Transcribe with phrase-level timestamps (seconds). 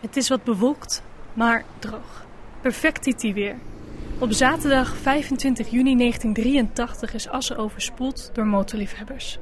[0.00, 1.02] Het is wat bewolkt,
[1.32, 2.26] maar droog.
[2.60, 3.56] Perfect weer.
[4.18, 9.38] Op zaterdag 25 juni 1983 is Assen overspoeld door motorliefhebbers.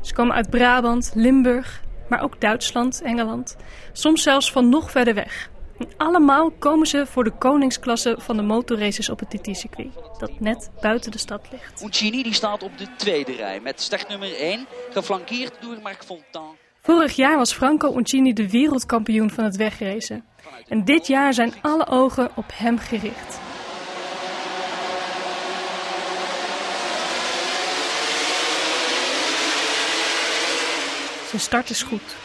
[0.00, 3.56] Ze komen uit Brabant, Limburg, maar ook Duitsland, Engeland,
[3.92, 5.50] soms zelfs van nog verder weg.
[5.78, 10.70] En allemaal komen ze voor de koningsklasse van de motorraces op het TT-circuit, dat net
[10.80, 11.82] buiten de stad ligt.
[11.82, 16.56] Uncini die staat op de tweede rij met start nummer 1, geflankeerd door Marc Fontan.
[16.88, 20.24] Vorig jaar was Franco Uncini de wereldkampioen van het wegracen.
[20.68, 23.38] En dit jaar zijn alle ogen op hem gericht.
[31.28, 32.16] Zijn start is goed.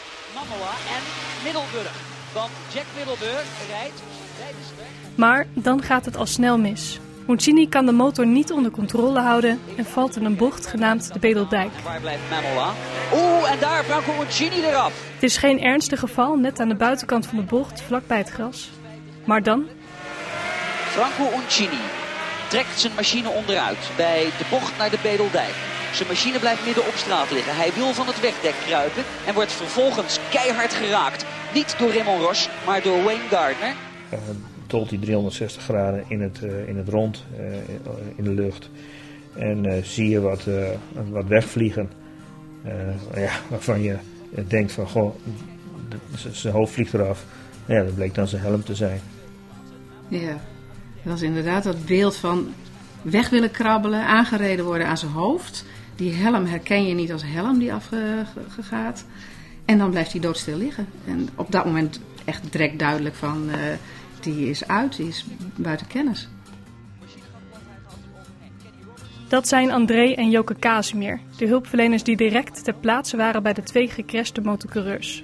[0.89, 1.03] En
[1.43, 1.95] Middelburg.
[2.33, 4.03] Want Jack Middelburg rijdt.
[5.15, 6.99] Maar dan gaat het al snel mis.
[7.27, 11.19] Uncini kan de motor niet onder controle houden en valt in een bocht genaamd de
[11.19, 11.69] Bedeldijk.
[11.83, 12.71] Waar blijft Mamola?
[13.13, 14.93] Oeh, en daar Franco Uncini eraf.
[15.13, 18.69] Het is geen ernstig geval, net aan de buitenkant van de bocht, vlakbij het gras.
[19.25, 19.65] Maar dan,
[20.89, 21.81] Franco Uncini
[22.47, 25.53] trekt zijn machine onderuit bij de bocht naar de Bedeldijk.
[25.93, 27.55] Zijn machine blijft midden op straat liggen.
[27.55, 31.25] Hij wil van het wegdek kruipen en wordt vervolgens keihard geraakt.
[31.53, 33.73] Niet door Raymond Roche, maar door Wayne Gardner.
[34.13, 34.19] uh,
[34.73, 37.45] dolt hij 360 graden in het, eh, in het rond, eh,
[38.15, 38.69] in de lucht.
[39.35, 40.47] En eh, zie je wat,
[41.09, 41.89] wat wegvliegen.
[43.15, 43.97] Ja, waarvan je
[44.47, 45.15] denkt van, goh,
[46.31, 47.25] zijn hoofd vliegt eraf.
[47.65, 48.99] Ja, dat bleek dan zijn helm te zijn.
[50.07, 50.37] Ja,
[51.03, 52.47] dat was inderdaad dat beeld van
[53.01, 55.65] weg willen krabbelen, aangereden worden aan zijn hoofd.
[55.95, 59.05] Die helm herken je niet als helm die afgegaat.
[59.65, 60.87] En dan blijft hij doodstil liggen.
[61.07, 63.49] En op dat moment echt direct duidelijk van,
[64.23, 66.29] die is uit, die is buiten kennis.
[69.33, 73.63] dat zijn André en Joke Casimir, de hulpverleners die direct ter plaatse waren bij de
[73.63, 75.23] twee gecrashte motocoureurs.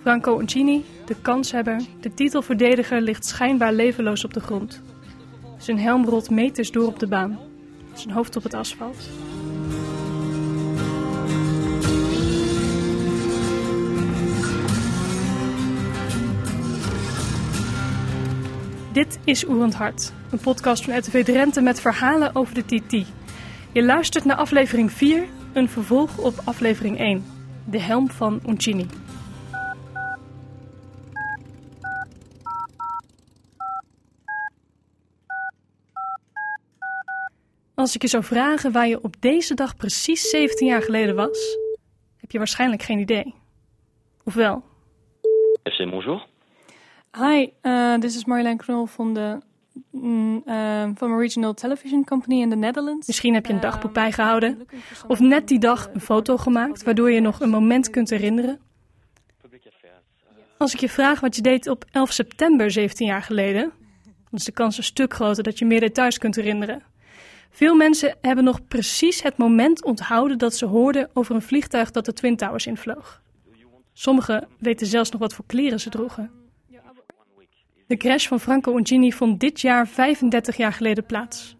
[0.00, 4.82] Franco Uncini, de kanshebber, de titelverdediger, ligt schijnbaar levenloos op de grond.
[5.58, 7.38] Zijn helm rolt meters door op de baan,
[7.92, 9.08] zijn hoofd op het asfalt.
[18.98, 22.92] Dit is Oerend Hart, een podcast van RTV Drenthe met verhalen over de TT.
[23.72, 27.24] Je luistert naar aflevering 4, een vervolg op aflevering 1,
[27.70, 28.86] de helm van Uncini.
[37.74, 41.58] Als ik je zou vragen waar je op deze dag precies 17 jaar geleden was,
[42.16, 43.34] heb je waarschijnlijk geen idee.
[44.24, 44.62] Of wel?
[45.62, 46.27] FC, bonjour.
[47.16, 49.38] Hi, uh, this is Marjolein Knol van de
[49.90, 53.06] mm, uh, from a regional television company in the Netherlands.
[53.06, 54.66] Misschien heb je een dagboek bijgehouden
[55.06, 58.60] of net die dag een foto gemaakt waardoor je nog een moment kunt herinneren.
[60.58, 63.72] Als ik je vraag wat je deed op 11 september 17 jaar geleden,
[64.04, 66.82] dan is de kans een stuk groter dat je meer details kunt herinneren.
[67.50, 72.04] Veel mensen hebben nog precies het moment onthouden dat ze hoorden over een vliegtuig dat
[72.04, 73.22] de Twin Towers invloog.
[73.92, 76.30] Sommigen weten zelfs nog wat voor kleren ze droegen.
[77.88, 81.56] De crash van Franco Uncini vond dit jaar 35 jaar geleden plaats.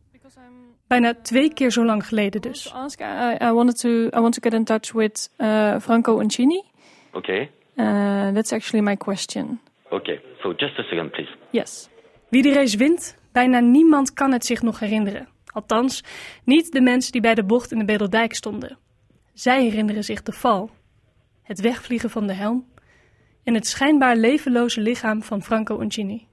[0.86, 2.72] Bijna twee keer zo lang geleden dus.
[2.72, 6.62] Ask, I, I wanted to, I want to get in touch with uh, Franco Uncini.
[7.12, 7.50] Okay.
[7.76, 9.60] Uh, that's actually my question.
[9.90, 10.20] Okay.
[10.42, 11.30] So just a second, please.
[11.50, 11.88] Yes.
[12.28, 15.28] Wie de race wint, bijna niemand kan het zich nog herinneren.
[15.52, 16.04] Althans,
[16.44, 18.78] niet de mensen die bij de bocht in de Bedeldijk stonden.
[19.34, 20.70] Zij herinneren zich de val,
[21.42, 22.66] het wegvliegen van de helm
[23.48, 26.26] en het schijnbaar levenloze lichaam van Franco Uncini.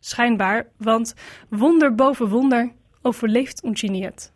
[0.00, 1.14] Schijnbaar, want
[1.48, 2.72] wonder boven wonder
[3.02, 4.32] overleeft Uncini het.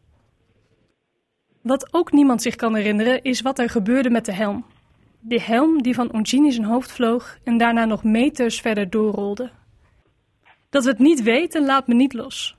[1.63, 4.65] Wat ook niemand zich kan herinneren is wat er gebeurde met de helm.
[5.21, 9.51] De helm die van Uncini zijn hoofd vloog en daarna nog meters verder doorrolde.
[10.71, 12.57] Dat we het niet weten laat me niet los.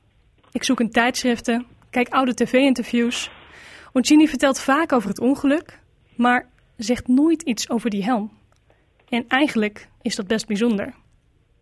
[0.52, 3.32] Ik zoek in tijdschriften, kijk oude tv-interviews.
[3.94, 5.80] Uncini vertelt vaak over het ongeluk,
[6.16, 8.42] maar zegt nooit iets over die helm.
[9.14, 10.94] En eigenlijk is dat best bijzonder.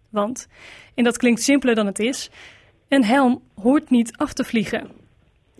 [0.10, 0.48] Want,
[0.96, 2.30] en dat klinkt simpeler dan het is,
[2.90, 4.92] een helm hoort niet af te vliegen.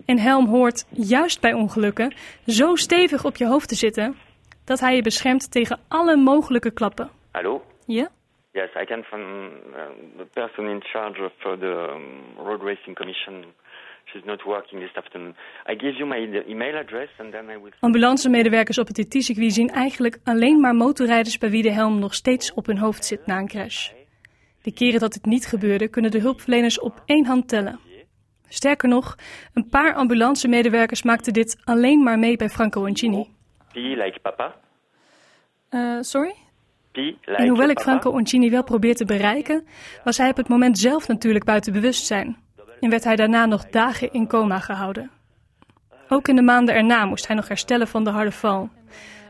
[0.06, 2.14] Een helm hoort, juist bij ongelukken,
[2.46, 4.16] zo stevig op je hoofd te zitten
[4.64, 7.10] dat hij je beschermt tegen alle mogelijke klappen.
[7.30, 7.64] Hello?
[7.86, 8.08] Ja?
[8.52, 9.82] Yes, I can from uh,
[10.16, 13.44] the person in charge of uh, the um, Road Racing Commission.
[14.12, 15.34] She's not working this afternoon.
[15.66, 17.72] I give you my email address and then I will...
[17.80, 22.54] Ambulancemedewerkers op het TT-circuit zien eigenlijk alleen maar motorrijders bij wie de helm nog steeds
[22.54, 23.90] op hun hoofd zit na een crash.
[24.62, 27.78] De keren dat dit niet gebeurde, kunnen de hulpverleners op één hand tellen.
[28.48, 29.16] Sterker nog,
[29.54, 33.26] een paar ambulancemedewerkers maakten dit alleen maar mee bij Franco Uncini.
[33.72, 34.54] P like papa.
[35.70, 36.34] Uh, sorry?
[36.92, 39.66] En hoewel ik Franco Oncini wel probeer te bereiken,
[40.04, 42.36] was hij op het moment zelf natuurlijk buiten bewustzijn.
[42.82, 45.10] En werd hij daarna nog dagen in coma gehouden.
[46.08, 48.70] Ook in de maanden erna moest hij nog herstellen van de harde val.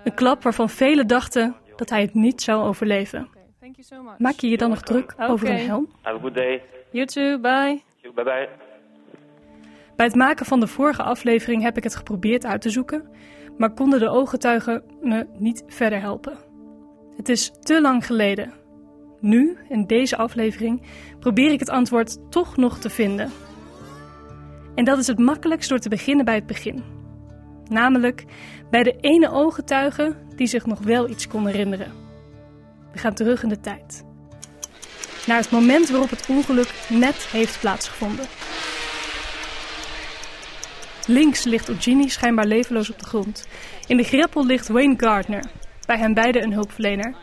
[0.05, 3.29] Een klap waarvan velen dachten dat hij het niet zou overleven.
[4.19, 5.89] Maak je je dan nog druk over een helm?
[6.03, 6.63] Have a good day.
[6.91, 7.83] You too, bye.
[8.15, 8.49] Bye bye.
[9.97, 13.09] Bij het maken van de vorige aflevering heb ik het geprobeerd uit te zoeken,
[13.59, 16.37] maar konden de ooggetuigen me niet verder helpen.
[17.17, 18.62] Het is te lang geleden.
[19.23, 20.83] Nu, in deze aflevering,
[21.21, 23.31] probeer ik het antwoord toch nog te vinden.
[24.75, 26.83] En dat is het makkelijkst door te beginnen bij het begin.
[27.69, 28.25] Namelijk
[28.71, 31.93] bij de ene ooggetuige die zich nog wel iets kon herinneren.
[32.93, 34.05] We gaan terug in de tijd.
[35.27, 38.27] Naar het moment waarop het ongeluk net heeft plaatsgevonden.
[41.07, 43.49] Links ligt Eugenie schijnbaar levenloos op de grond.
[43.87, 45.45] In de greppel ligt Wayne Gardner,
[45.87, 47.15] bij hen beiden een hulpverlener.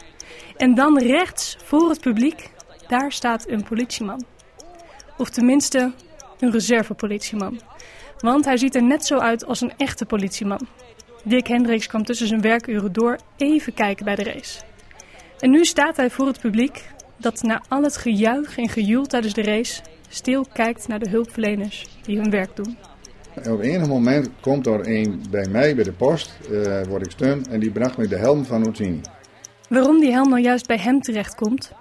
[0.59, 2.51] En dan rechts, voor het publiek,
[2.87, 4.23] daar staat een politieman.
[5.17, 5.93] Of tenminste,
[6.39, 7.59] een reservepolitieman.
[8.17, 10.67] Want hij ziet er net zo uit als een echte politieman.
[11.23, 14.59] Dick Hendricks kwam tussen zijn werkuren door even kijken bij de race.
[15.39, 16.83] En nu staat hij voor het publiek
[17.17, 21.87] dat na al het gejuich en gejoel tijdens de race stil kijkt naar de hulpverleners
[22.03, 22.77] die hun werk doen.
[23.49, 27.45] Op enig moment komt er een bij mij bij de post, uh, word ik steun,
[27.49, 29.01] en die bracht me de helm van Ozzini.
[29.69, 31.71] Waarom die helm nou juist bij hem terechtkomt,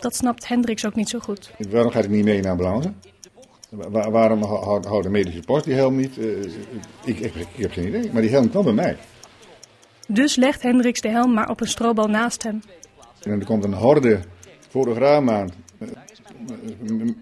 [0.00, 1.50] dat snapt Hendricks ook niet zo goed.
[1.70, 2.90] Waarom gaat hij niet mee naar de?
[3.70, 6.18] Waar, waarom houdt de medische post die helm niet?
[6.18, 6.44] Uh,
[7.04, 8.96] ik, ik, ik, heb geen idee, maar die helm kwam bij mij.
[10.08, 12.62] Dus legt Hendricks de helm maar op een strobal naast hem.
[13.22, 14.20] En er komt een horde
[14.68, 15.50] fotograaf aan.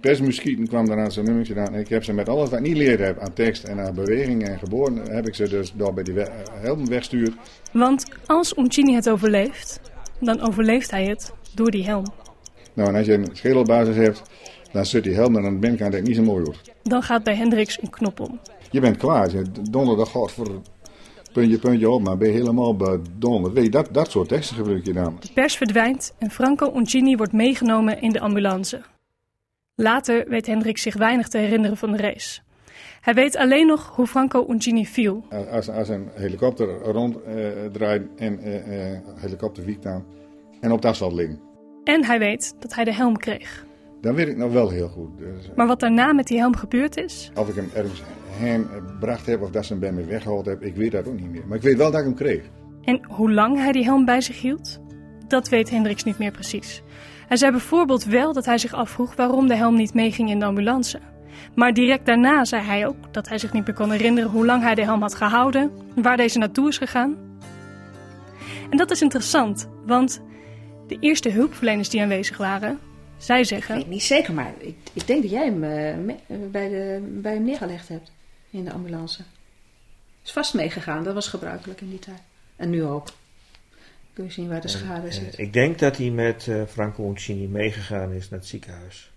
[0.01, 1.75] Persmuskieten kwam daar aan zijn nummertje aan.
[1.75, 4.49] Ik heb ze met alles wat ik niet leerd heb aan tekst en aan beweging
[4.49, 6.15] en geboren, heb ik ze dus door bij die
[6.61, 7.35] helm wegstuurd.
[7.73, 9.81] Want als Uncini het overleeft,
[10.21, 12.05] dan overleeft hij het door die helm.
[12.75, 14.23] Nou, en als je een schedelbasis hebt,
[14.73, 16.73] dan zit die helm aan de binnenkant dat niet zo mooi wordt.
[16.83, 18.41] Dan gaat bij Hendricks een knop om.
[18.71, 19.31] Je bent klaar.
[19.31, 20.31] Je donderdag voor
[21.33, 23.55] puntje, puntje op, maar ben je helemaal bedonderd.
[23.55, 25.17] Weet je, dat, dat soort teksten gebruik je dan.
[25.21, 28.83] De pers verdwijnt en Franco Uncini wordt meegenomen in de ambulance.
[29.75, 32.41] Later weet Hendrik zich weinig te herinneren van de race.
[33.07, 35.25] Hij weet alleen nog hoe Franco Uncini viel.
[35.51, 40.05] Als, als een helikopter ronddraait uh, en uh, uh, helikopter wiekt aan
[40.61, 41.41] en op het asfalt liggen.
[41.85, 43.67] En hij weet dat hij de helm kreeg.
[44.01, 45.19] Dat weet ik nog wel heel goed.
[45.19, 47.31] Dus, maar wat daarna met die helm gebeurd is?
[47.35, 50.63] Of ik hem ergens heen gebracht heb of dat ze hem bij me weggehaald heb,
[50.63, 51.47] ik weet dat ook niet meer.
[51.47, 52.43] Maar ik weet wel dat ik hem kreeg.
[52.85, 54.81] En hoe lang hij die helm bij zich hield?
[55.29, 56.83] Dat weet Hendricks niet meer precies.
[57.29, 60.45] Hij zei bijvoorbeeld wel dat hij zich afvroeg waarom de helm niet meeging in de
[60.45, 61.01] ambulance.
[61.55, 64.63] Maar direct daarna zei hij ook dat hij zich niet meer kon herinneren hoe lang
[64.63, 67.17] hij de helm had gehouden, waar deze naartoe is gegaan.
[68.71, 70.21] En dat is interessant, want
[70.87, 72.79] de eerste hulpverleners die aanwezig waren,
[73.17, 73.75] zij zeggen...
[73.75, 76.15] Ik weet niet zeker, maar ik, ik denk dat jij hem uh,
[76.51, 78.13] bij, de, bij hem neergelegd hebt
[78.51, 79.23] in de ambulance.
[80.25, 82.21] Is vast meegegaan, dat was gebruikelijk in die tijd.
[82.57, 83.09] En nu ook.
[84.13, 85.39] Kun je zien waar de schade zit.
[85.39, 89.11] ik denk dat hij met uh, Franco Uncini meegegaan is naar het ziekenhuis.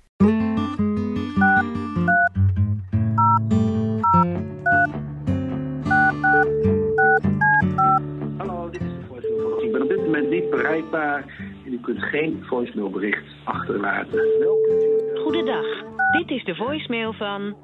[10.89, 11.24] Bereikbaar
[11.65, 14.19] en u kunt geen voicemailbericht achterlaten.
[15.16, 15.66] Goedendag,
[16.11, 17.56] dit is de voicemail van...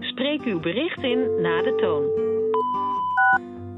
[0.00, 2.24] Spreek uw bericht in na de toon.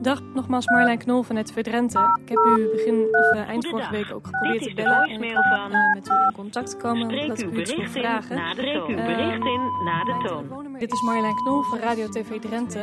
[0.03, 1.99] Dag, nogmaals Marlijn Knol van het Verdrenthe.
[2.23, 5.73] Ik heb u begin of uh, eind vorige week ook geprobeerd te bellen en van...
[5.73, 7.11] uh, met u in contact te komen.
[7.11, 8.37] Spreek uw u bericht in vragen.
[8.37, 8.83] na de toon.
[8.83, 10.68] Spreek uw bericht in na de toon.
[10.79, 12.79] Dit is Marjolein Knol van Radio TV Drenthe.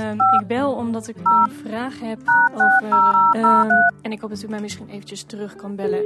[0.00, 2.18] Um, ik bel omdat ik een vraag heb
[2.52, 2.92] over...
[3.36, 3.68] Um,
[4.02, 6.02] en ik hoop dat u mij misschien eventjes terug kan bellen.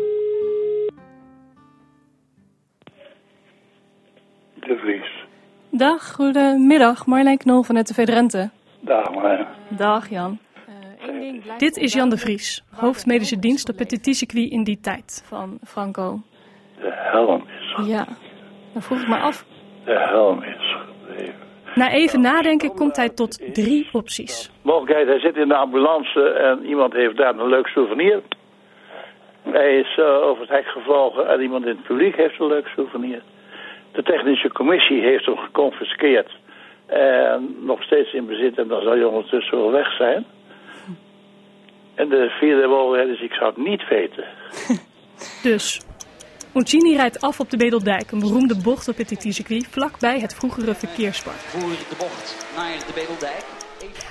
[4.54, 5.26] De Vries.
[5.70, 7.06] Dag, goedemiddag.
[7.06, 8.50] Marjolein Knol van het TV Drenthe.
[8.80, 9.46] Dag Marjolein.
[9.68, 10.38] Dag Jan.
[11.08, 15.58] Uh, Dit is Jan de Vries, hoofdmedische dienst op het TT-circuit in die tijd van
[15.64, 16.20] Franco.
[16.80, 18.06] De helm is Ja,
[18.73, 19.44] dan vroeg ik me af.
[19.84, 20.63] De helm is.
[21.74, 24.50] Na even nadenken komt hij tot drie opties.
[24.62, 28.22] Mogelijkheid, hij zit in de ambulance en iemand heeft daar een leuk souvenir.
[29.42, 32.66] Hij is uh, over het hek gevlogen en iemand in het publiek heeft een leuk
[32.66, 33.22] souvenir.
[33.92, 36.30] De technische commissie heeft hem geconfiskeerd
[36.86, 40.24] en nog steeds in bezit en dan zal hij ondertussen wel weg zijn.
[41.94, 44.24] En de vierde mogelijkheid is, ik zou het niet weten.
[45.50, 45.86] dus,
[46.54, 50.75] Uncini rijdt af op de Bedeldijk, een beroemde bocht op het TT-circuit, vlakbij het vroegere
[50.75, 51.34] verkeerspad.
[51.46, 53.44] Voor de bocht naar de Bedeldijk.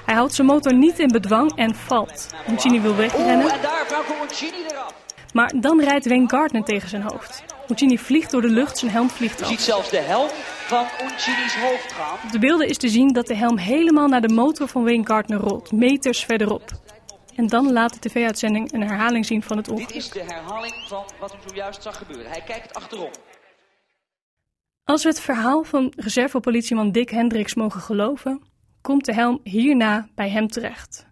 [0.05, 2.29] Hij houdt zijn motor niet in bedwang en valt.
[2.49, 3.45] Uncini wil wegrennen.
[3.45, 4.93] Oeh, en daar Franco Uncini eraf.
[5.33, 7.43] Maar dan rijdt Wayne Gardner tegen zijn hoofd.
[7.69, 9.51] Uncini vliegt door de lucht, zijn helm vliegt Je af.
[9.51, 10.29] ziet zelfs de helm
[10.67, 12.17] van Uncini's hoofd gaan.
[12.25, 15.05] Op de beelden is te zien dat de helm helemaal naar de motor van Wayne
[15.05, 16.71] Gardner rolt, meters verderop.
[17.35, 19.95] En dan laat de tv-uitzending een herhaling zien van het Dit ongeluk.
[19.95, 22.31] is de herhaling van wat u zojuist zag gebeuren.
[22.31, 23.11] Hij kijkt achterom.
[24.83, 28.41] Als we het verhaal van reservepolitieman Dick Hendricks mogen geloven,
[28.81, 31.07] komt de helm hierna bij hem terecht.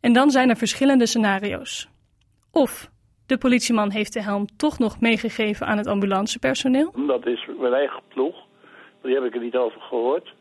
[0.00, 1.88] En dan zijn er verschillende scenario's.
[2.52, 2.90] Of
[3.26, 6.92] de politieman heeft de helm toch nog meegegeven aan het ambulancepersoneel.
[7.06, 8.36] Dat is mijn eigen ploeg.
[9.02, 10.34] Die heb ik er niet over gehoord.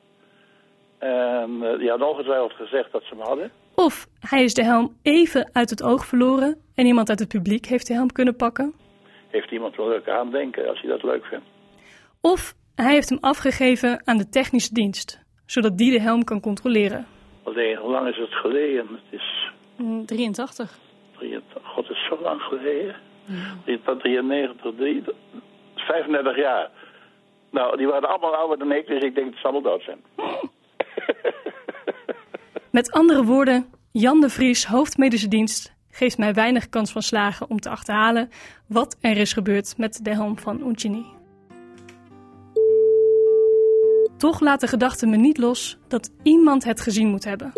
[0.98, 3.52] En eh, die hadden ongetwijfeld gezegd dat ze hem hadden.
[3.80, 7.66] Of hij is de helm even uit het oog verloren en iemand uit het publiek
[7.66, 8.74] heeft de helm kunnen pakken.
[9.28, 11.46] Heeft iemand wel leuk aandenken als hij dat leuk vindt.
[12.22, 17.08] Of hij heeft hem afgegeven aan de technische dienst, zodat die de helm kan controleren.
[17.44, 18.88] Alleen, hoe lang is het geleden?
[18.88, 19.52] Het is,
[20.06, 20.78] 83.
[21.18, 22.96] 23 god, het is zo lang geleden.
[23.66, 25.04] Dit was 93, drie-
[25.76, 26.70] 35 jaar.
[27.52, 30.00] Nou, die waren allemaal ouder dan ik, dus ik denk dat ze allemaal dood zijn.
[32.72, 37.60] Met andere woorden, Jan de Vries, hoofdmedische dienst, geeft mij weinig kans van slagen om
[37.60, 38.30] te achterhalen
[38.68, 41.06] wat er is gebeurd met de helm van Uncini.
[44.18, 47.52] Toch laat de gedachte me niet los dat iemand het gezien moet hebben.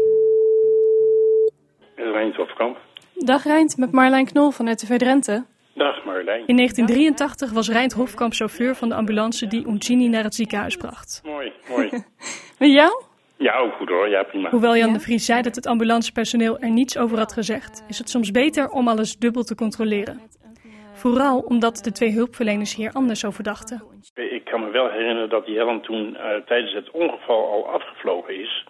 [1.95, 2.77] Reint Hofkamp.
[3.13, 5.45] Dag Rijnt, met Marlijn Knol van RTV Drenthe.
[5.73, 6.47] Dag Marlijn.
[6.47, 11.21] In 1983 was Rijnt Hofkamp chauffeur van de ambulance die Uncini naar het ziekenhuis bracht.
[11.25, 11.89] Mooi, mooi.
[12.59, 13.09] Met jou?
[13.41, 14.09] Ja, ook goed hoor.
[14.09, 14.49] Ja, prima.
[14.49, 18.09] Hoewel Jan de Vries zei dat het ambulancepersoneel er niets over had gezegd, is het
[18.09, 20.19] soms beter om alles dubbel te controleren.
[20.93, 23.83] Vooral omdat de twee hulpverleners hier anders over dachten.
[24.15, 28.39] Ik kan me wel herinneren dat die helm toen eh, tijdens het ongeval al afgevlogen
[28.41, 28.65] is.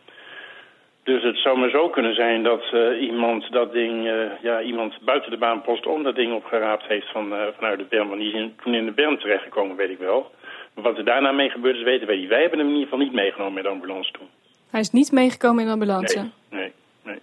[1.03, 4.99] Dus het zou maar zo kunnen zijn dat eh, iemand dat ding, eh, ja, iemand
[5.01, 8.07] buiten de baanpost om dat ding opgeraapt heeft van, eh, vanuit de berm.
[8.07, 10.31] Want die is in- toen in de berm terechtgekomen, weet ik wel.
[10.73, 12.29] Maar wat er daarna mee gebeurd is, weten wij niet.
[12.29, 14.27] Wij hebben hem in ieder geval niet meegenomen met de ambulance toen.
[14.71, 16.19] Hij is niet meegekomen in de ambulance.
[16.19, 16.73] Nee, nee,
[17.03, 17.21] nee.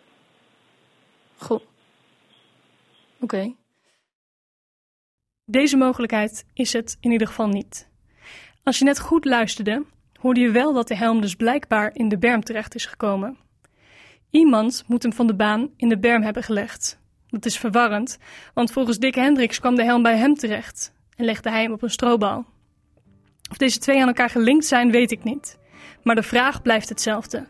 [1.36, 1.60] Goh.
[3.20, 3.54] Oké.
[5.44, 7.88] Deze mogelijkheid is het in ieder geval niet.
[8.62, 9.84] Als je net goed luisterde,
[10.20, 13.38] hoorde je wel dat de helm dus blijkbaar in de berm terecht is gekomen.
[14.30, 16.98] Iemand moet hem van de baan in de berm hebben gelegd.
[17.28, 18.18] Dat is verwarrend,
[18.54, 21.82] want volgens Dick Hendricks kwam de helm bij hem terecht en legde hij hem op
[21.82, 22.44] een strobal.
[23.50, 25.57] Of deze twee aan elkaar gelinkt zijn, weet ik niet.
[26.08, 27.46] Maar de vraag blijft hetzelfde.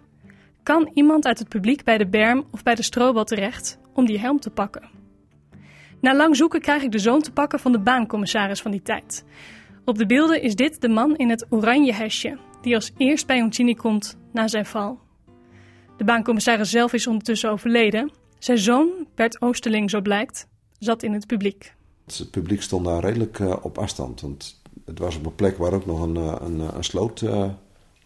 [0.63, 4.19] Kan iemand uit het publiek bij de berm of bij de strobal terecht om die
[4.19, 4.89] helm te pakken?
[6.01, 9.25] Na lang zoeken krijg ik de zoon te pakken van de baancommissaris van die tijd.
[9.85, 13.39] Op de beelden is dit de man in het oranje hesje, die als eerst bij
[13.39, 14.99] Uncini komt na zijn val.
[15.97, 18.11] De baancommissaris zelf is ondertussen overleden.
[18.39, 20.47] Zijn zoon, Bert Oosterling, zo blijkt,
[20.79, 21.75] zat in het publiek.
[22.07, 24.21] Het publiek stond daar redelijk eh, op afstand.
[24.21, 27.23] Want het was op een plek waar ook nog een, eh, een, eh, een sloot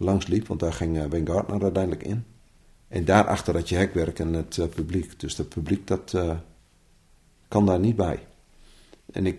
[0.03, 0.47] langs liep.
[0.47, 2.25] Want daar ging uh, Wayne Gardner uiteindelijk in.
[2.89, 5.21] En daarachter had je hekwerk en het eh, publiek.
[5.21, 6.37] Dus het publiek dat, eh,
[7.49, 8.19] kan daar niet bij.
[9.13, 9.39] En ik,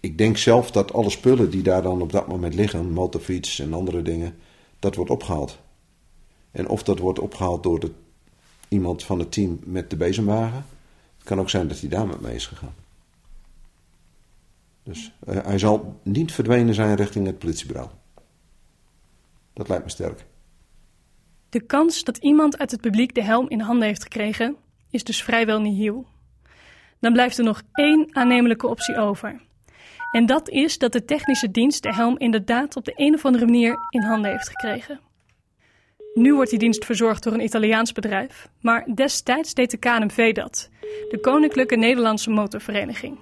[0.00, 3.74] ik denk zelf dat alle spullen die daar dan op dat moment liggen, motorfiets en
[3.74, 4.36] andere dingen,
[4.78, 5.58] dat wordt opgehaald.
[6.50, 7.90] En of dat wordt opgehaald door de,
[8.68, 10.66] iemand van het team met de bezemwagen,
[11.16, 12.74] het kan ook zijn dat hij daar met mee is gegaan.
[14.82, 17.88] Dus hij zal niet verdwenen zijn richting het politiebureau.
[19.54, 20.24] Dat lijkt me sterk.
[21.48, 24.56] De kans dat iemand uit het publiek de helm in handen heeft gekregen,
[24.90, 26.06] is dus vrijwel nihil.
[27.00, 29.40] Dan blijft er nog één aannemelijke optie over.
[30.12, 33.44] En dat is dat de technische dienst de helm inderdaad op de een of andere
[33.44, 35.00] manier in handen heeft gekregen.
[36.14, 40.70] Nu wordt die dienst verzorgd door een Italiaans bedrijf, maar destijds deed de KNMV dat,
[41.10, 43.18] de Koninklijke Nederlandse Motorvereniging.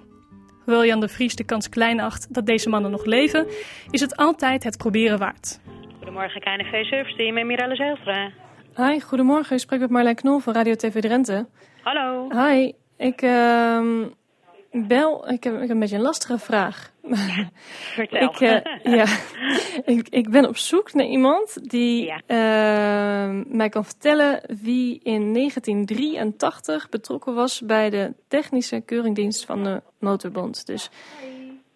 [0.65, 3.47] Hoewel Jan de Vries de kans klein acht dat deze mannen nog leven,
[3.89, 5.59] is het altijd het proberen waard.
[6.03, 8.31] Goedemorgen KNV Service Team en Mirelle Zijlstra.
[8.75, 9.55] Hi, goedemorgen.
[9.55, 11.45] Ik spreek met Marlijn Knol van Radio TV Drenthe.
[11.81, 12.29] Hallo.
[12.29, 14.05] Hi, ik uh,
[14.71, 15.29] bel.
[15.29, 16.91] Ik heb, ik heb een beetje een lastige vraag.
[17.95, 18.29] Vertel.
[18.29, 18.59] ik, uh,
[18.97, 19.05] ja,
[19.85, 22.21] ik, ik ben op zoek naar iemand die ja.
[22.27, 29.81] uh, mij kan vertellen wie in 1983 betrokken was bij de technische keuringdienst van de
[29.99, 30.65] Motorbond.
[30.65, 30.89] Dus,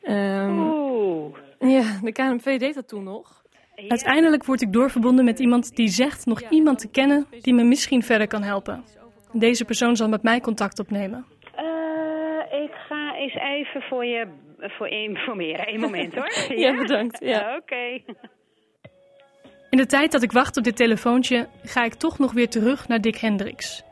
[0.04, 1.38] um, Oeh.
[1.60, 3.46] Ja, de KNMV deed dat toen nog.
[3.86, 8.04] Uiteindelijk word ik doorverbonden met iemand die zegt nog iemand te kennen die me misschien
[8.04, 8.84] verder kan helpen.
[9.32, 11.26] Deze persoon zal met mij contact opnemen.
[11.60, 14.28] Uh, ik ga eens even voor je
[14.60, 15.74] voor informeren.
[15.74, 16.32] Eén moment hoor.
[16.50, 16.56] ja?
[16.56, 17.20] ja, bedankt.
[17.20, 17.56] Ja.
[17.56, 17.58] Oké.
[17.58, 18.04] Okay.
[19.70, 22.88] In de tijd dat ik wacht op dit telefoontje, ga ik toch nog weer terug
[22.88, 23.84] naar Dick Hendricks.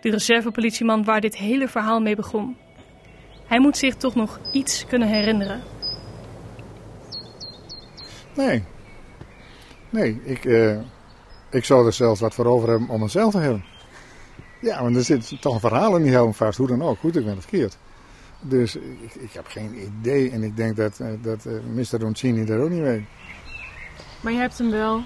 [0.00, 2.56] De reservepolitieman waar dit hele verhaal mee begon.
[3.46, 5.60] Hij moet zich toch nog iets kunnen herinneren.
[8.36, 8.62] Nee.
[9.92, 10.78] Nee, ik, uh,
[11.50, 13.64] ik zou er zelfs wat voor over hebben om mezelf te hebben.
[14.60, 17.16] Ja, want er zit toch een verhaal in die helm vast, hoe dan ook, goed
[17.16, 17.76] ik ben het verkeerd.
[18.40, 22.00] Dus ik, ik, heb geen idee en ik denk dat, uh, dat uh, Mr.
[22.00, 23.02] Roncini dat ook niet weet.
[24.20, 25.02] Maar je hebt hem wel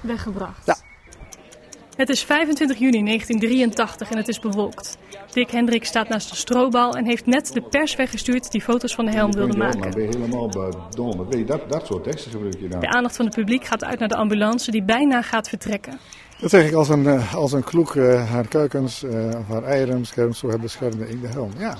[0.00, 0.66] weggebracht?
[0.66, 0.76] Ja.
[1.96, 4.98] Het is 25 juni 1983 en het is bewolkt.
[5.32, 9.04] Dick Hendrik staat naast de strobal en heeft net de pers weggestuurd die foto's van
[9.04, 9.78] de helm wilde maken.
[9.78, 10.50] Maar ben je helemaal
[11.30, 12.80] je, dat, dat soort teksten gebruik je dan.
[12.80, 15.98] De aandacht van het publiek gaat uit naar de ambulance die bijna gaat vertrekken.
[16.40, 19.64] Dat zeg ik als een, uh, als een kloek uh, haar kuikens uh, of haar
[19.64, 21.50] eieren beschermt, zo beschermde ik de helm.
[21.58, 21.76] Ja.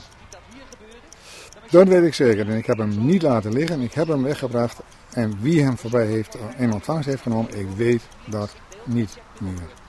[1.70, 2.48] Dat weet ik zeker.
[2.48, 3.80] En ik heb hem niet laten liggen.
[3.80, 4.80] Ik heb hem weggebracht.
[5.12, 8.54] En wie hem voorbij heeft in ontvangst heeft genomen, ik weet dat
[8.84, 9.85] niet meer.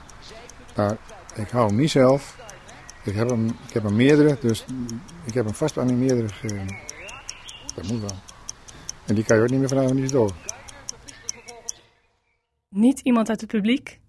[0.78, 0.96] Maar
[1.34, 2.36] ik hou hem niet zelf.
[3.04, 4.64] Ik heb hem, ik heb meerdere, dus
[5.24, 6.28] ik heb hem vast aan die meerdere.
[7.74, 8.18] Dat moet wel.
[9.06, 10.32] En die kan je ook niet meer vragen, die is dood.
[12.68, 14.00] Niet iemand uit het publiek.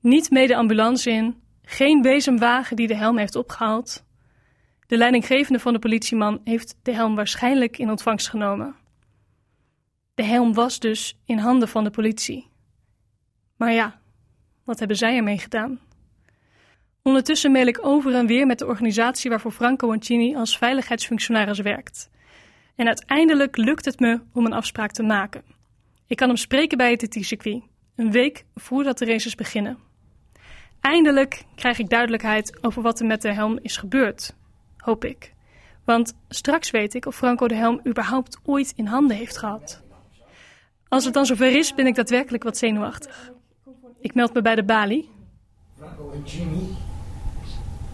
[0.00, 1.42] Niet mee ambulance in.
[1.62, 4.04] Geen bezemwagen die de helm heeft opgehaald.
[4.86, 8.74] De leidinggevende van de politieman heeft de helm waarschijnlijk in ontvangst genomen.
[10.14, 12.50] De helm was dus in handen van de politie.
[13.56, 14.00] Maar ja,
[14.64, 15.80] wat hebben zij ermee gedaan?
[17.08, 22.10] Ondertussen mail ik over en weer met de organisatie waarvoor Franco Oncini als veiligheidsfunctionaris werkt.
[22.76, 25.42] En uiteindelijk lukt het me om een afspraak te maken.
[26.06, 27.62] Ik kan hem spreken bij het TT-circuit,
[27.96, 29.78] een week voordat de races beginnen.
[30.80, 34.34] Eindelijk krijg ik duidelijkheid over wat er met de helm is gebeurd,
[34.76, 35.34] hoop ik.
[35.84, 39.82] Want straks weet ik of Franco de helm überhaupt ooit in handen heeft gehad.
[40.88, 43.32] Als het dan zover is, ben ik daadwerkelijk wat zenuwachtig.
[44.00, 45.10] Ik meld me bij de balie.
[45.76, 46.22] Franco en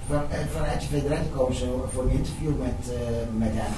[0.09, 3.73] van, vanuit de federatie komen ze voor een interview met, uh, met hem.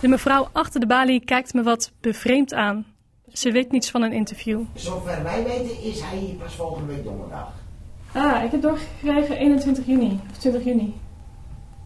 [0.00, 2.84] De mevrouw achter de balie kijkt me wat bevreemd aan.
[3.32, 4.60] Ze weet niets van een interview.
[4.74, 7.52] Zover wij weten is hij hier pas volgende week donderdag.
[8.12, 10.20] Ah, ik heb doorgekregen 21 juni.
[10.30, 10.94] Of 20 juni.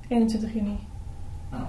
[0.08, 0.78] 21 juni.
[1.52, 1.60] Oh.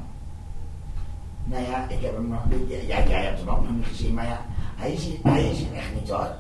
[1.44, 2.70] Nou ja, ik heb hem nog niet.
[2.70, 5.58] Ja, jij hebt hem ook nog niet gezien, maar ja, hij is hier, hij is
[5.58, 6.36] hier echt niet hoor.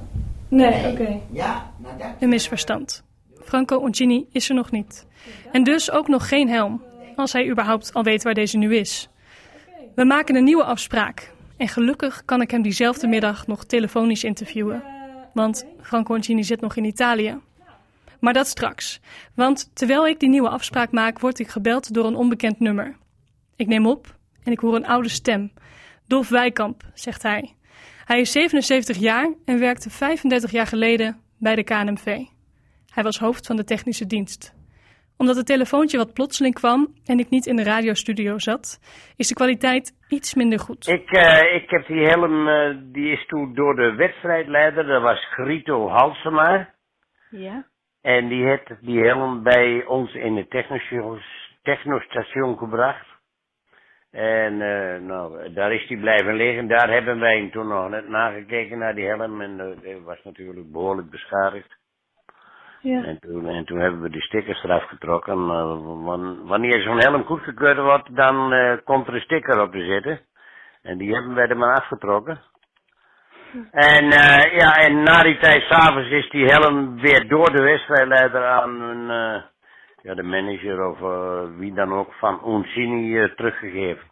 [0.47, 0.91] Nee, nee.
[0.91, 1.01] oké.
[1.01, 1.21] Okay.
[1.31, 2.07] Ja, nou dat.
[2.19, 3.03] Een misverstand.
[3.51, 5.05] Franco Oncini is er nog niet.
[5.51, 6.83] En dus ook nog geen helm,
[7.15, 9.09] als hij überhaupt al weet waar deze nu is.
[9.95, 11.33] We maken een nieuwe afspraak.
[11.57, 14.83] En gelukkig kan ik hem diezelfde middag nog telefonisch interviewen.
[15.33, 17.39] Want Franco Oncini zit nog in Italië.
[18.19, 18.99] Maar dat straks.
[19.35, 22.95] Want terwijl ik die nieuwe afspraak maak, word ik gebeld door een onbekend nummer.
[23.55, 25.51] Ik neem op en ik hoor een oude stem.
[26.07, 27.55] Dolf Wijkamp, zegt hij.
[28.05, 32.30] Hij is 77 jaar en werkte 35 jaar geleden bij de KNMV.
[32.93, 34.59] Hij was hoofd van de technische dienst.
[35.17, 38.79] Omdat het telefoontje wat plotseling kwam en ik niet in de radiostudio zat,
[39.17, 40.87] is de kwaliteit iets minder goed.
[40.87, 45.25] Ik, uh, ik heb die helm, uh, die is toen door de wedstrijdleider, dat was
[45.25, 46.73] Grito Halsema.
[47.29, 47.65] Ja.
[48.01, 50.49] En die heeft die helm bij ons in het
[51.61, 53.05] technostation gebracht.
[54.11, 56.67] En uh, nou, daar is hij blijven liggen.
[56.67, 59.41] Daar hebben wij toen nog net nagekeken naar die helm.
[59.41, 61.79] En uh, was natuurlijk behoorlijk beschadigd.
[62.81, 63.03] Ja.
[63.03, 65.37] En, toen, en toen hebben we die stickers eraf getrokken.
[65.37, 70.19] Uh, wanneer zo'n helm goedgekeurd wordt, dan uh, komt er een sticker op te zitten.
[70.81, 72.39] En die hebben wij er maar afgetrokken.
[73.71, 78.45] En uh, ja, en na die tijd s'avonds is die helm weer door de wedstrijdleider
[78.45, 79.07] aan een,
[80.01, 80.99] ja, de manager of
[81.57, 84.09] wie dan ook van Uncini teruggegeven.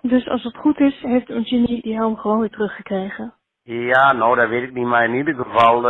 [0.00, 3.34] Dus als het goed is, heeft Uncini die helm gewoon weer teruggekregen?
[3.62, 5.82] Ja, nou dat weet ik niet, maar in ieder geval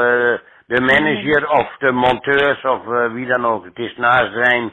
[0.72, 3.64] de manager of de monteurs of uh, wie dan ook.
[3.64, 4.72] Het is na zijn.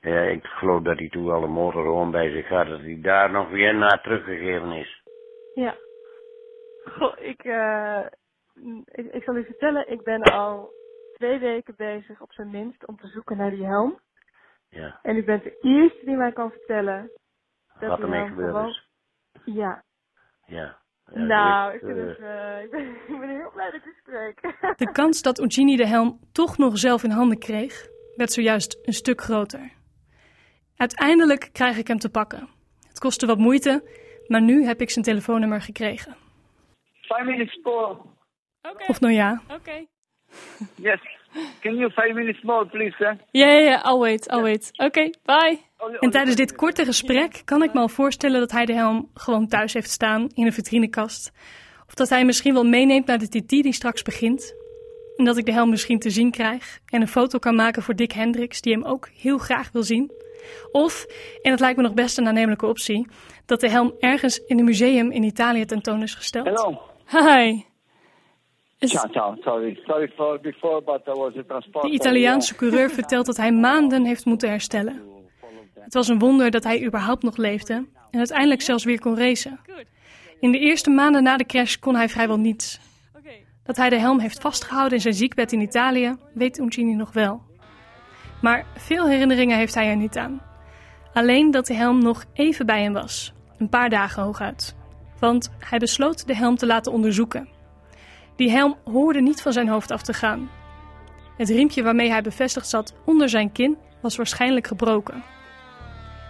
[0.00, 2.66] Ja, ik geloof dat hij toen al een motor gewoon bij zich had.
[2.66, 5.02] Dat hij daar nog weer naar teruggegeven is.
[5.54, 5.76] Ja.
[6.84, 8.04] Goh, ik, uh,
[8.84, 10.70] ik, ik zal u vertellen, ik ben al
[11.14, 14.00] twee weken bezig op zijn minst om te zoeken naar die helm.
[14.68, 14.98] Ja.
[15.02, 17.10] En u bent de eerste die mij kan vertellen.
[17.78, 18.88] Dat Wat ermee gebeurd is.
[19.44, 19.82] Ja.
[20.46, 20.78] Ja.
[21.12, 24.40] Ja, nou, ik, vind het, uh, ik, ben, ik ben heel blij dat ik spreek.
[24.86, 27.86] De kans dat Uncini de helm toch nog zelf in handen kreeg,
[28.16, 29.72] werd zojuist een stuk groter.
[30.76, 32.48] Uiteindelijk krijg ik hem te pakken.
[32.88, 33.82] Het kostte wat moeite,
[34.26, 36.16] maar nu heb ik zijn telefoonnummer gekregen.
[37.00, 37.98] Five minutes more.
[38.62, 38.86] Okay.
[38.86, 39.42] Of nou ja.
[39.44, 39.54] Oké.
[39.54, 39.88] Okay.
[40.74, 41.00] Yes.
[41.60, 43.16] Can you five minutes more, please, sir?
[43.30, 43.84] Ja, ja, ja.
[43.84, 44.70] I'll wait, I'll wait.
[44.72, 45.58] Oké, okay, bye.
[46.00, 49.48] En tijdens dit korte gesprek kan ik me al voorstellen dat hij de helm gewoon
[49.48, 51.32] thuis heeft staan in een vitrinekast.
[51.86, 54.54] Of dat hij misschien wel meeneemt naar de TT die straks begint.
[55.16, 57.94] En dat ik de helm misschien te zien krijg en een foto kan maken voor
[57.94, 60.12] Dick Hendricks, die hem ook heel graag wil zien.
[60.72, 61.06] Of,
[61.42, 63.06] en het lijkt me nog best een aannemelijke optie,
[63.46, 66.46] dat de helm ergens in een museum in Italië tentoon is gesteld.
[66.46, 66.80] Hello.
[67.10, 67.62] Hi.
[68.88, 69.36] Ciao, ciao.
[69.40, 69.80] Sorry.
[69.86, 71.84] Sorry for before, but there was transport.
[71.84, 75.00] De Italiaanse coureur vertelt dat hij maanden heeft moeten herstellen.
[75.74, 77.74] Het was een wonder dat hij überhaupt nog leefde
[78.10, 79.60] en uiteindelijk zelfs weer kon racen.
[80.40, 82.80] In de eerste maanden na de crash kon hij vrijwel niets.
[83.64, 87.42] Dat hij de helm heeft vastgehouden in zijn ziekbed in Italië, weet Uncini nog wel.
[88.42, 90.42] Maar veel herinneringen heeft hij er niet aan.
[91.12, 94.76] Alleen dat de helm nog even bij hem was, een paar dagen hooguit.
[95.20, 97.48] Want hij besloot de helm te laten onderzoeken.
[98.36, 100.50] Die helm hoorde niet van zijn hoofd af te gaan.
[101.36, 105.22] Het riempje waarmee hij bevestigd zat onder zijn kin was waarschijnlijk gebroken.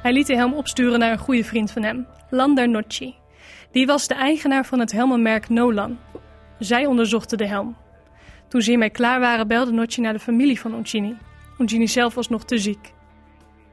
[0.03, 3.14] Hij liet de helm opsturen naar een goede vriend van hem, Lander Nocci.
[3.71, 5.99] Die was de eigenaar van het helmenmerk Nolan.
[6.59, 7.77] Zij onderzochten de helm.
[8.49, 11.17] Toen ze hiermee klaar waren, belde Nocci naar de familie van Uncini.
[11.59, 12.93] Uncini zelf was nog te ziek.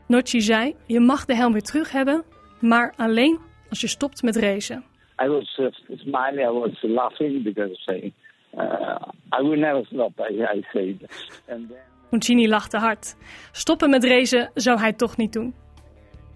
[0.08, 2.24] Nocci zei: Je mag de helm weer terug hebben,
[2.60, 3.40] maar alleen
[3.70, 4.84] als je stopt met racen.
[5.26, 6.48] I was uh, smiling.
[6.48, 8.14] I was laughing because I,
[8.58, 10.20] uh, I will never stop.
[10.20, 11.08] I, I said.
[11.48, 11.78] And then...
[12.12, 13.16] Uncini lachte hard.
[13.52, 15.54] Stoppen met racen zou hij toch niet doen.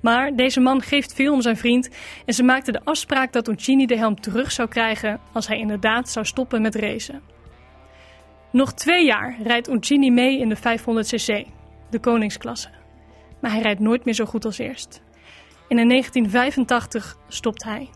[0.01, 1.89] Maar deze man geeft veel om zijn vriend
[2.25, 6.09] en ze maakten de afspraak dat Uncini de helm terug zou krijgen als hij inderdaad
[6.09, 7.21] zou stoppen met racen.
[8.51, 11.49] Nog twee jaar rijdt Uncini mee in de 500cc,
[11.89, 12.69] de koningsklasse.
[13.41, 15.03] Maar hij rijdt nooit meer zo goed als eerst.
[15.67, 17.89] En in 1985 stopt hij.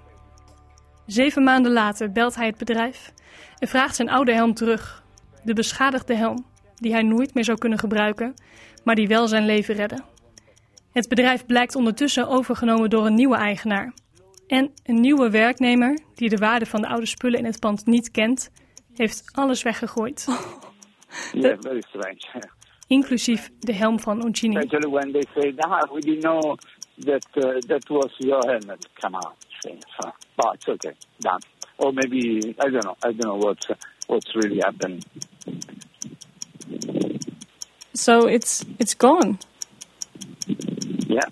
[1.12, 3.14] Zeven maanden later belt hij het bedrijf
[3.58, 5.04] en vraagt zijn oude helm terug.
[5.44, 6.46] De beschadigde helm,
[6.76, 8.34] die hij nooit meer zou kunnen gebruiken,
[8.84, 10.04] maar die wel zijn leven redde.
[10.92, 13.94] Het bedrijf blijkt ondertussen overgenomen door een nieuwe eigenaar.
[14.48, 18.12] En een nieuwe werknemer, die de waarde van de oude spullen in het pand niet
[18.12, 18.52] kent,
[18.94, 20.28] heeft alles weggegooid.
[21.34, 22.50] Yeah, very strange.
[22.88, 24.56] Inclusief de helm van Uncini.
[24.56, 26.58] Especially when they say, "Ah, we didn't know
[27.06, 31.42] that uh, that was your helmet." Come on, so, but it's okay, done.
[31.78, 32.96] Or maybe I don't know.
[33.04, 33.68] I don't know what's
[34.08, 35.06] what's really happened.
[37.94, 39.38] So it's it's gone.
[41.08, 41.30] Yeah,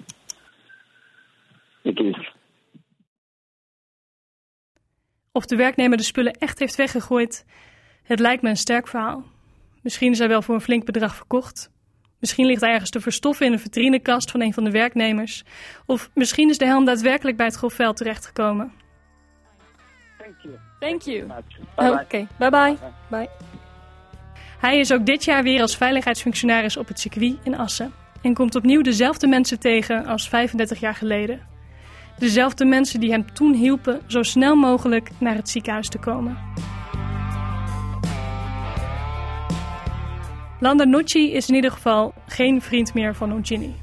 [1.84, 2.32] it is.
[5.32, 7.46] Of de werknemer de spullen echt heeft weggegooid,
[8.04, 9.24] het lijkt me een sterk verhaal.
[9.82, 11.70] Misschien is hij wel voor een flink bedrag verkocht.
[12.20, 15.44] Misschien ligt ergens te verstoffen in een vitrinekast van een van de werknemers.
[15.86, 18.72] Of misschien is de helm daadwerkelijk bij het grofveld terechtgekomen.
[20.18, 20.56] Thank you.
[20.80, 21.26] Thank you.
[21.76, 22.78] Bye Oké, bye bye.
[23.10, 23.30] Bye.
[24.60, 27.94] Hij is ook dit jaar weer als veiligheidsfunctionaris op het circuit in Assen.
[28.22, 31.42] En komt opnieuw dezelfde mensen tegen als 35 jaar geleden.
[32.18, 36.38] Dezelfde mensen die hem toen hielpen zo snel mogelijk naar het ziekenhuis te komen.
[40.60, 43.76] Landa Nucci is in ieder geval geen vriend meer van Uncini.